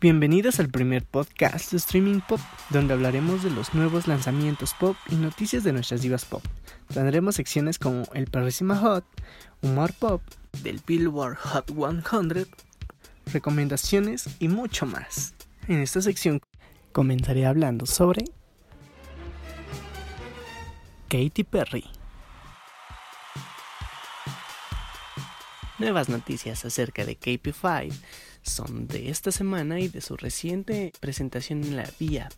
[0.00, 5.14] Bienvenidos al primer podcast de Streaming Pop, donde hablaremos de los nuevos lanzamientos pop y
[5.14, 6.42] noticias de nuestras divas pop.
[6.92, 9.04] Tendremos secciones como El Perrísima Hot,
[9.60, 10.22] Humor Pop,
[10.64, 12.48] del Billboard Hot 100,
[13.32, 15.34] recomendaciones y mucho más.
[15.68, 16.40] En esta sección
[16.90, 18.24] comenzaré hablando sobre
[21.08, 22.01] Katy Perry.
[25.82, 27.92] Nuevas noticias acerca de KP5
[28.42, 32.28] son de esta semana y de su reciente presentación en la vía.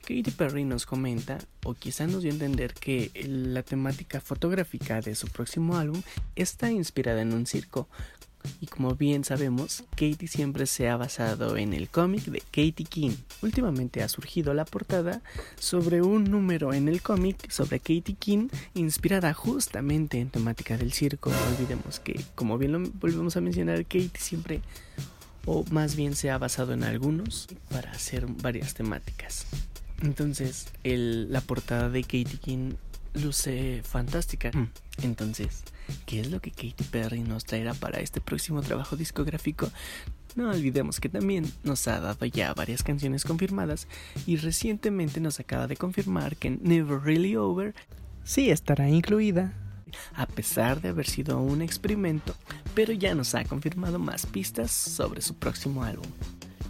[0.00, 5.14] Katy Perry nos comenta, o quizá nos dio a entender, que la temática fotográfica de
[5.14, 6.00] su próximo álbum
[6.36, 7.86] está inspirada en un circo.
[8.60, 13.12] Y como bien sabemos, Katy siempre se ha basado en el cómic de Katy King.
[13.42, 15.22] Últimamente ha surgido la portada
[15.58, 21.30] sobre un número en el cómic sobre Katy King inspirada justamente en temática del circo.
[21.30, 24.60] No olvidemos que, como bien lo volvemos a mencionar, Katy siempre
[25.46, 29.46] o más bien se ha basado en algunos para hacer varias temáticas.
[30.02, 32.72] Entonces, la portada de Katy King
[33.14, 34.50] luce fantástica.
[34.52, 34.70] Mm.
[35.02, 35.64] Entonces,
[36.06, 39.70] ¿qué es lo que Katy Perry nos traerá para este próximo trabajo discográfico?
[40.36, 43.86] No olvidemos que también nos ha dado ya varias canciones confirmadas
[44.26, 47.74] y recientemente nos acaba de confirmar que Never Really Over
[48.24, 49.54] sí estará incluida
[50.14, 52.34] a pesar de haber sido un experimento,
[52.74, 56.06] pero ya nos ha confirmado más pistas sobre su próximo álbum.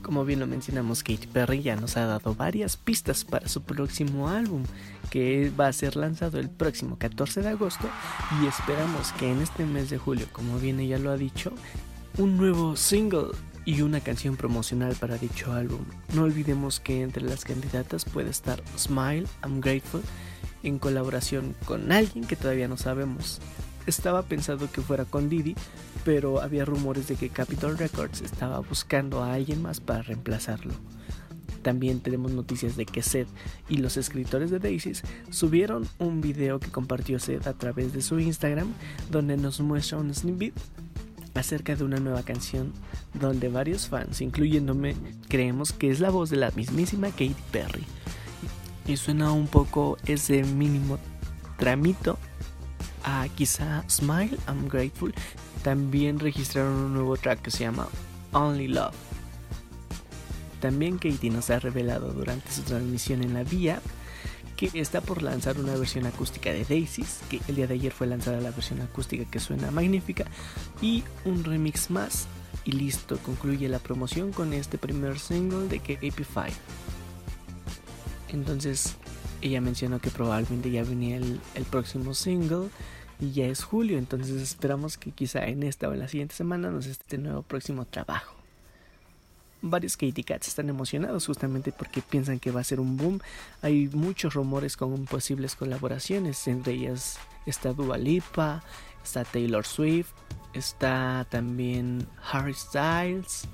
[0.05, 4.29] Como bien lo mencionamos, Katy Perry ya nos ha dado varias pistas para su próximo
[4.29, 4.63] álbum,
[5.11, 7.89] que va a ser lanzado el próximo 14 de agosto
[8.43, 11.55] y esperamos que en este mes de julio, como bien ella lo ha dicho,
[12.19, 13.29] un nuevo single
[13.65, 15.87] y una canción promocional para dicho álbum.
[16.13, 20.03] No olvidemos que entre las candidatas puede estar Smile, I'm Grateful,
[20.63, 23.41] en colaboración con alguien que todavía no sabemos.
[23.87, 25.55] Estaba pensado que fuera con Didi,
[26.05, 30.75] pero había rumores de que Capitol Records estaba buscando a alguien más para reemplazarlo.
[31.63, 33.29] También tenemos noticias de que Seth
[33.69, 38.21] y los escritores de Daisies subieron un video que compartió Seth a través de su
[38.21, 38.69] Instagram
[39.11, 40.53] donde nos muestra un snippet
[41.35, 42.73] acerca de una nueva canción
[43.15, 44.95] donde varios fans, incluyéndome,
[45.29, 47.85] creemos que es la voz de la mismísima Katy Perry
[48.87, 50.99] y suena un poco ese mínimo
[51.59, 52.19] tramito
[53.05, 55.15] a quizá Smile, I'm Grateful.
[55.63, 57.89] También registraron un nuevo track que se llama
[58.33, 58.95] Only Love.
[60.61, 63.81] También Katie nos ha revelado durante su transmisión en la vía
[64.57, 68.07] que está por lanzar una versión acústica de Daisies, que el día de ayer fue
[68.07, 70.25] lanzada la versión acústica que suena magnífica,
[70.81, 72.27] y un remix más.
[72.65, 76.53] Y listo, concluye la promoción con este primer single de KP5.
[78.29, 78.97] Entonces
[79.45, 82.71] ella mencionó que probablemente ya venía el, próximo single
[83.21, 86.71] y ya es julio, entonces esperamos que quizá en esta o en la siguiente semana
[86.71, 88.35] nos esté nuevo próximo trabajo.
[89.61, 93.21] Varios Katy Cats están emocionados justamente porque piensan que va a ser un boom.
[93.61, 98.63] Hay muchos rumores con posibles colaboraciones, entre ellas está Dua Lipa,
[99.03, 100.13] está Taylor Swift,
[100.55, 103.47] está también Harry Styles,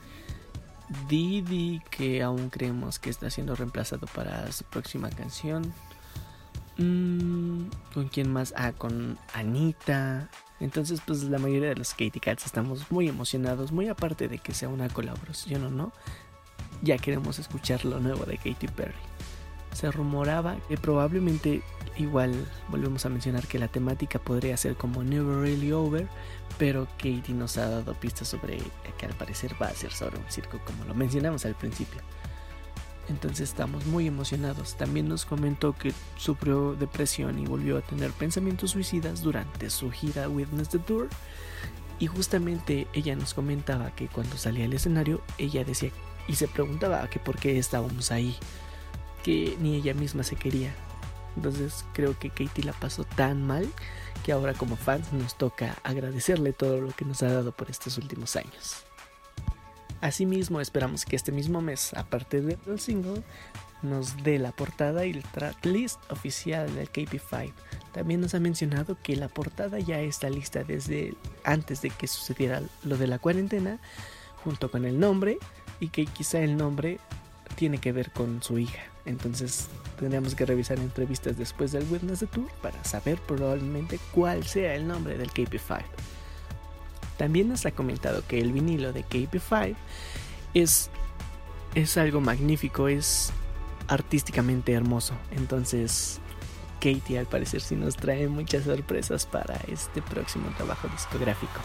[1.08, 5.72] Didi, que aún creemos que está siendo reemplazado para su próxima canción.
[6.78, 7.64] Mm,
[7.94, 8.54] ¿Con quién más?
[8.56, 10.28] Ah, con Anita.
[10.60, 14.54] Entonces, pues la mayoría de los Katy Cats estamos muy emocionados, muy aparte de que
[14.54, 15.92] sea una colaboración o no.
[16.82, 18.94] Ya queremos escuchar lo nuevo de Katy Perry.
[19.72, 21.62] Se rumoraba que probablemente
[22.00, 22.34] igual
[22.68, 26.08] volvemos a mencionar que la temática podría ser como Never Really Over,
[26.58, 28.58] pero Katie nos ha dado pistas sobre
[28.98, 32.00] que al parecer va a ser sobre un circo como lo mencionamos al principio.
[33.08, 34.76] Entonces estamos muy emocionados.
[34.76, 40.28] También nos comentó que sufrió depresión y volvió a tener pensamientos suicidas durante su gira
[40.28, 41.08] Witness the Tour.
[41.98, 45.90] Y justamente ella nos comentaba que cuando salía al escenario, ella decía
[46.28, 48.36] y se preguntaba que por qué estábamos ahí,
[49.24, 50.72] que ni ella misma se quería.
[51.36, 53.68] Entonces creo que Katie la pasó tan mal
[54.24, 57.98] que ahora como fans nos toca agradecerle todo lo que nos ha dado por estos
[57.98, 58.84] últimos años.
[60.00, 63.22] Asimismo esperamos que este mismo mes, aparte del single,
[63.82, 67.52] nos dé la portada y el tracklist oficial del KP5.
[67.92, 72.62] También nos ha mencionado que la portada ya está lista desde antes de que sucediera
[72.84, 73.78] lo de la cuarentena,
[74.44, 75.38] junto con el nombre,
[75.80, 76.98] y que quizá el nombre
[77.56, 78.82] tiene que ver con su hija.
[79.10, 79.66] Entonces
[79.98, 84.86] tendríamos que revisar entrevistas después del Witness the Tour para saber probablemente cuál sea el
[84.86, 85.82] nombre del KP5.
[87.18, 89.74] También nos ha comentado que el vinilo de KP5
[90.54, 90.90] es,
[91.74, 93.30] es algo magnífico, es
[93.88, 95.14] artísticamente hermoso.
[95.32, 96.20] Entonces
[96.76, 101.60] Katie al parecer sí nos trae muchas sorpresas para este próximo trabajo discográfico.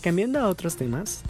[0.00, 1.22] Cambiando a otros temas,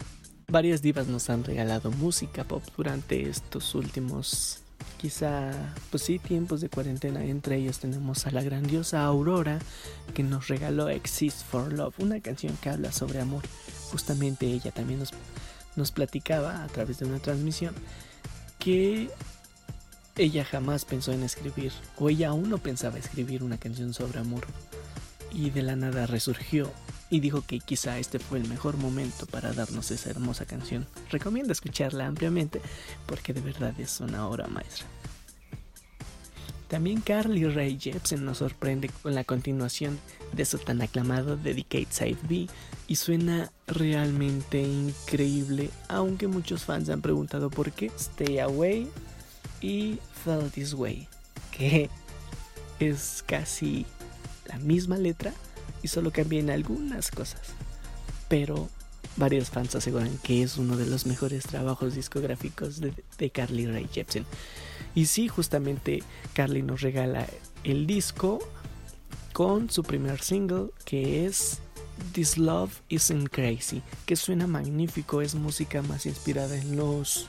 [0.47, 4.59] varias divas nos han regalado música pop durante estos últimos,
[4.99, 5.53] quizá,
[5.91, 7.25] pues sí, tiempos de cuarentena.
[7.25, 9.59] Entre ellos tenemos a la grandiosa Aurora,
[10.12, 13.43] que nos regaló Exist for Love, una canción que habla sobre amor.
[13.91, 15.12] Justamente ella también nos,
[15.75, 17.75] nos platicaba a través de una transmisión
[18.59, 19.09] que
[20.17, 24.44] ella jamás pensó en escribir, o ella aún no pensaba escribir una canción sobre amor.
[25.32, 26.71] Y de la nada resurgió
[27.11, 30.87] y dijo que quizá este fue el mejor momento para darnos esa hermosa canción.
[31.11, 32.61] Recomiendo escucharla ampliamente
[33.07, 34.87] porque de verdad es una obra maestra.
[36.69, 39.99] También Carly Rae Jepsen nos sorprende con la continuación
[40.35, 42.47] de su tan aclamado Dedicate Side B
[42.87, 48.87] y suena realmente increíble, aunque muchos fans han preguntado por qué Stay Away
[49.63, 51.09] y Felt This Way,
[51.53, 51.89] que
[52.81, 53.87] es casi
[54.47, 55.33] la misma letra
[55.83, 57.41] y solo cambian algunas cosas.
[58.29, 58.69] Pero
[59.17, 64.25] varios fans aseguran que es uno de los mejores trabajos discográficos de, Carly Rae Jepsen.
[64.95, 66.03] Y sí, justamente
[66.33, 67.27] Carly nos regala
[67.65, 68.39] el disco
[69.33, 71.59] con su primer single que es
[72.13, 77.27] This Love Isn't Crazy, que suena magnífico, es música más inspirada en los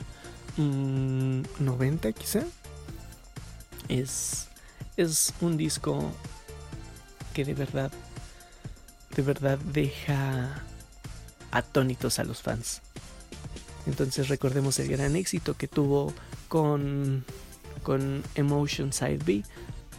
[0.56, 2.44] 90 mm, quizá.
[3.88, 4.48] Es,
[4.96, 6.12] es un disco
[7.34, 7.90] que de verdad
[9.20, 10.62] de verdad deja
[11.50, 12.80] atónitos a los fans.
[13.86, 16.14] Entonces recordemos el gran éxito que tuvo
[16.48, 17.26] con,
[17.82, 19.42] con Emotion Side B.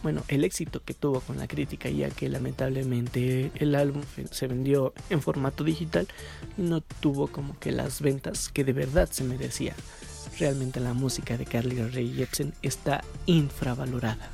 [0.02, 4.02] Bueno, el éxito que tuvo con la crítica, ya que lamentablemente el álbum
[4.32, 6.08] se vendió en formato digital
[6.58, 9.76] y no tuvo como que las ventas que de verdad se merecía.
[10.40, 14.30] Realmente la música de Carly Rae Jepsen está infravalorada.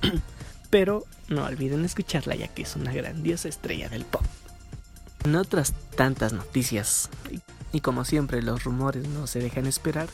[0.70, 4.22] pero no olviden escucharla ya que es una grandiosa estrella del pop.
[5.24, 7.10] En otras tantas noticias,
[7.72, 10.08] y como siempre los rumores no se dejan esperar,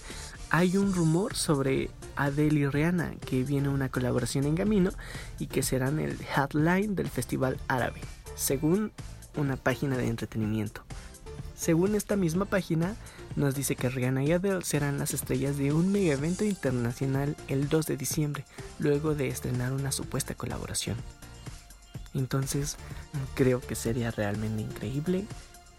[0.50, 4.92] hay un rumor sobre Adele y Rihanna que viene una colaboración en camino
[5.38, 8.00] y que serán el headline del Festival Árabe,
[8.36, 8.92] según
[9.36, 10.84] una página de entretenimiento.
[11.56, 12.96] Según esta misma página,
[13.36, 17.68] nos dice que Rihanna y Adele serán las estrellas de un mega evento internacional el
[17.68, 18.44] 2 de diciembre,
[18.78, 20.96] luego de estrenar una supuesta colaboración.
[22.12, 22.76] Entonces,
[23.34, 25.26] creo que sería realmente increíble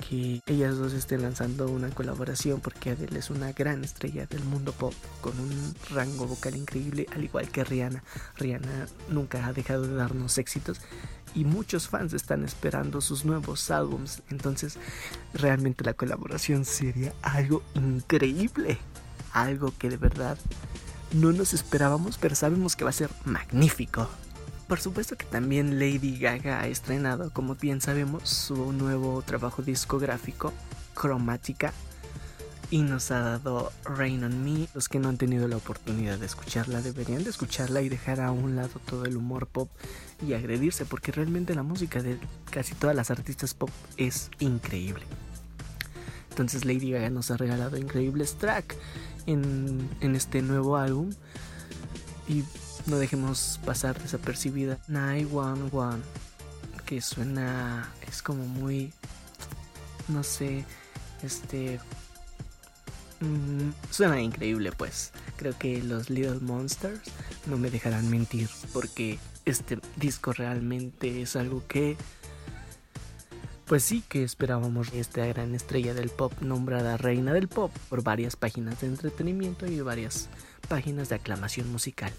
[0.10, 4.74] que ellas dos estén lanzando una colaboración porque Adele es una gran estrella del mundo
[4.74, 8.04] pop con un rango vocal increíble al igual que Rihanna.
[8.38, 10.82] Rihanna nunca ha dejado de darnos éxitos
[11.36, 14.24] y muchos fans están esperando sus nuevos álbums.
[14.30, 14.78] Entonces,
[15.34, 18.78] realmente la colaboración sería algo increíble.
[19.34, 20.38] Algo que de verdad
[21.14, 24.10] no nos esperábamos, pero sabemos que va a ser magnífico.
[24.68, 30.54] Por supuesto que también Lady Gaga ha estrenado, como bien sabemos, su nuevo trabajo discográfico,
[30.96, 31.74] Cromática,
[32.76, 34.68] y nos ha dado Rain on Me.
[34.74, 38.32] Los que no han tenido la oportunidad de escucharla deberían de escucharla y dejar a
[38.32, 39.70] un lado todo el humor pop
[40.22, 42.20] y agredirse porque realmente la música de
[42.52, 45.06] casi todas las artistas pop es increíble.
[46.32, 48.76] Entonces Lady Gaga nos ha regalado increíbles tracks
[49.26, 51.14] en, en este nuevo álbum
[52.28, 52.44] y
[52.88, 56.04] no dejemos pasar desapercibida 911
[56.86, 58.92] que suena es como muy
[60.10, 60.66] no sé
[61.24, 61.80] este
[63.20, 65.12] Mm, suena increíble pues.
[65.38, 67.02] Creo que los Little Monsters
[67.48, 71.98] no me dejarán mentir porque este disco realmente es algo que...
[73.66, 78.36] Pues sí que esperábamos esta gran estrella del pop nombrada reina del pop por varias
[78.36, 80.30] páginas de entretenimiento y varias
[80.68, 82.12] páginas de aclamación musical.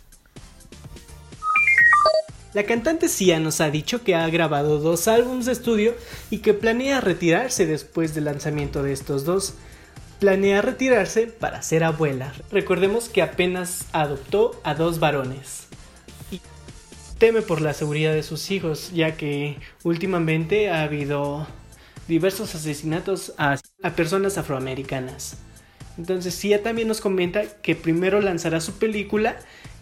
[2.53, 5.95] La cantante Sia nos ha dicho que ha grabado dos álbumes de estudio
[6.31, 9.55] y que planea retirarse después del lanzamiento de estos dos
[10.19, 12.33] planea retirarse para ser abuela.
[12.51, 15.67] Recordemos que apenas adoptó a dos varones.
[16.31, 16.41] Y
[17.19, 21.47] teme por la seguridad de sus hijos, ya que últimamente ha habido
[22.09, 23.57] diversos asesinatos a,
[23.95, 25.39] personas afroamericanas.
[25.99, 29.37] Entonces Sia también nos comenta que primero lanzará su película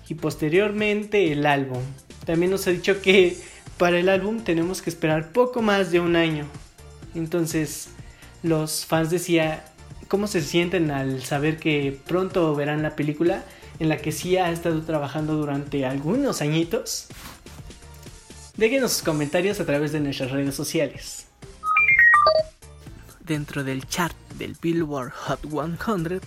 [0.08, 1.82] y posteriormente el álbum.
[2.24, 3.36] También nos ha dicho que
[3.78, 6.46] para el álbum tenemos que esperar poco más de un año.
[7.14, 7.88] Entonces
[8.42, 9.64] los fans de Sia
[10.14, 13.42] cómo se sienten al saber que pronto verán la película
[13.80, 17.08] en la que sí ha estado trabajando durante algunos añitos.
[18.56, 21.26] Déjenos sus comentarios a través de nuestras redes sociales.
[23.26, 26.20] dentro del chart del Billboard Hot 100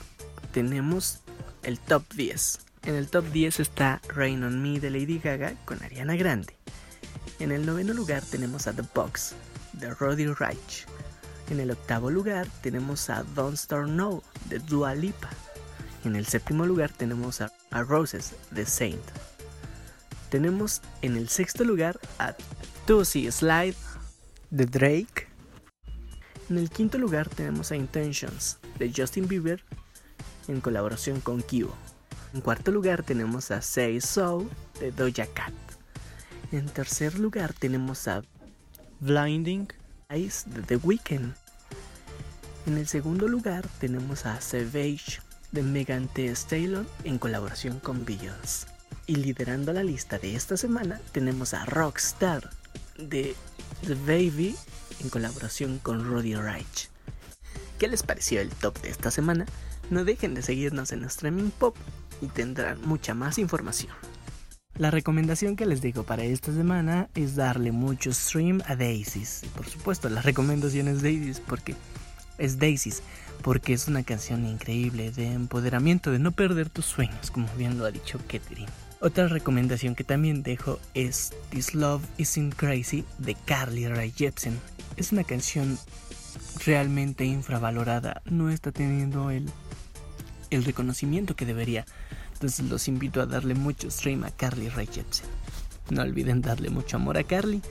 [0.52, 1.20] tenemos
[1.64, 2.60] el top 10.
[2.84, 6.54] En el top 10 está Rain on Me de Lady Gaga con Ariana Grande.
[7.40, 9.34] En el noveno lugar tenemos a The Box
[9.72, 10.86] de Roddy Reich.
[11.50, 15.30] En el octavo lugar tenemos a Don't Start No de Dua Lipa.
[16.04, 19.02] En el séptimo lugar tenemos a, Roses de Saint.
[20.30, 22.36] Tenemos en el sexto lugar a
[22.86, 23.76] Tussy Slide
[24.50, 25.28] de Drake.
[26.50, 29.64] En el quinto lugar tenemos a Intentions de Justin Bieber
[30.48, 31.76] en colaboración con Kibo.
[32.34, 34.50] En cuarto lugar tenemos a Say So
[34.80, 35.54] de Doja Cat.
[36.52, 38.22] En tercer lugar tenemos a
[39.00, 39.68] Blinding
[40.10, 41.34] De The Weeknd.
[42.66, 45.20] En el segundo lugar tenemos a Savage
[45.52, 48.68] de Megan Thee Stallion en colaboración con Beyoncé.
[49.06, 52.50] Y liderando la lista de esta semana tenemos a Rockstar
[52.98, 53.36] de
[53.86, 54.56] The Baby
[55.02, 56.90] en colaboración con Roddy Reich.
[57.78, 59.46] ¿Qué les pareció el top de esta semana?
[59.90, 61.76] No dejen de seguirnos en Streaming Pop
[62.22, 63.92] y tendrán mucha más información.
[64.78, 69.42] La recomendación que les digo para esta semana es darle mucho stream a Daisies.
[69.56, 71.76] Por supuesto, la recomendación es Daisies porque
[72.38, 73.02] es Daisies
[73.42, 77.86] porque es una canción increíble de empoderamiento, de no perder tus sueños, como bien lo
[77.86, 78.70] ha dicho Catherine.
[79.00, 84.60] Otra recomendación que también dejo es This Love Isn't Crazy de Carly Rae Jepsen.
[84.96, 85.80] Es una canción
[86.66, 89.50] realmente infravalorada, no está teniendo el,
[90.52, 91.86] el reconocimiento que debería.
[92.38, 95.26] Entonces los invito a darle mucho stream a Carly Rae Jepsen.
[95.90, 97.64] No olviden darle mucho amor a Carly.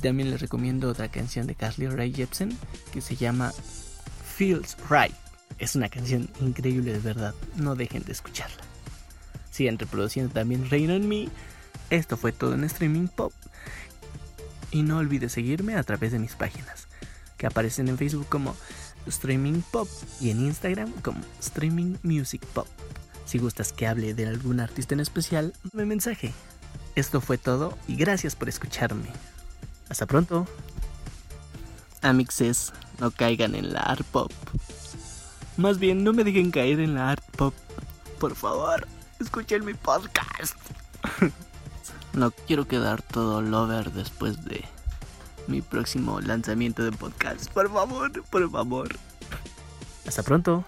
[0.00, 2.56] También les recomiendo otra canción de Carly Rae Jepsen
[2.90, 3.52] que se llama
[4.36, 5.14] Feels Right.
[5.58, 7.34] Es una canción increíble de verdad.
[7.56, 8.62] No dejen de escucharla.
[9.50, 11.28] Sigan reproduciendo también Rain on Me.
[11.90, 13.34] Esto fue todo en Streaming Pop.
[14.70, 16.88] Y no olvides seguirme a través de mis páginas,
[17.36, 18.56] que aparecen en Facebook como
[19.06, 19.86] Streaming Pop
[20.18, 22.66] y en Instagram como Streaming Music Pop.
[23.24, 26.32] Si gustas que hable de algún artista en especial, me mensaje.
[26.94, 29.08] Esto fue todo y gracias por escucharme.
[29.88, 30.46] Hasta pronto.
[32.02, 34.30] Amixes, no caigan en la art pop.
[35.56, 37.54] Más bien, no me dejen caer en la art pop.
[38.18, 38.86] Por favor,
[39.20, 40.56] escuchen mi podcast.
[42.12, 44.64] no quiero quedar todo lover después de
[45.46, 47.50] mi próximo lanzamiento de podcast.
[47.52, 48.88] Por favor, por favor.
[50.06, 50.64] Hasta pronto.